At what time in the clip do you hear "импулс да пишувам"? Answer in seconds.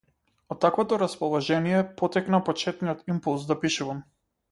3.17-4.01